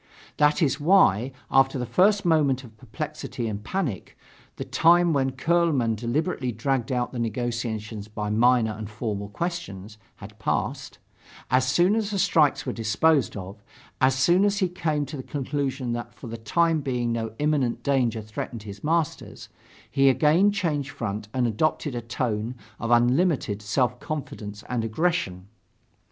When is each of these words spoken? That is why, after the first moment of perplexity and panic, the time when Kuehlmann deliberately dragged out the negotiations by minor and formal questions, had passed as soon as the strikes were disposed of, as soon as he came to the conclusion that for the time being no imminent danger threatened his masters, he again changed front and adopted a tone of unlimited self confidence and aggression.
That 0.37 0.63
is 0.63 0.79
why, 0.79 1.31
after 1.51 1.77
the 1.77 1.85
first 1.85 2.25
moment 2.25 2.63
of 2.63 2.75
perplexity 2.75 3.47
and 3.47 3.63
panic, 3.63 4.17
the 4.55 4.63
time 4.65 5.13
when 5.13 5.33
Kuehlmann 5.33 5.93
deliberately 5.93 6.51
dragged 6.51 6.91
out 6.91 7.11
the 7.11 7.19
negotiations 7.19 8.07
by 8.07 8.31
minor 8.31 8.71
and 8.71 8.89
formal 8.89 9.29
questions, 9.29 9.99
had 10.15 10.39
passed 10.39 10.97
as 11.51 11.67
soon 11.67 11.95
as 11.95 12.09
the 12.09 12.17
strikes 12.17 12.65
were 12.65 12.73
disposed 12.73 13.37
of, 13.37 13.61
as 14.01 14.15
soon 14.15 14.43
as 14.43 14.57
he 14.57 14.67
came 14.69 15.05
to 15.05 15.17
the 15.17 15.21
conclusion 15.21 15.93
that 15.93 16.15
for 16.15 16.25
the 16.25 16.35
time 16.35 16.81
being 16.81 17.11
no 17.11 17.35
imminent 17.37 17.83
danger 17.83 18.23
threatened 18.23 18.63
his 18.63 18.83
masters, 18.83 19.49
he 19.91 20.09
again 20.09 20.51
changed 20.51 20.89
front 20.89 21.27
and 21.31 21.45
adopted 21.45 21.93
a 21.93 22.01
tone 22.01 22.55
of 22.79 22.89
unlimited 22.89 23.61
self 23.61 23.99
confidence 23.99 24.63
and 24.67 24.83
aggression. 24.83 25.47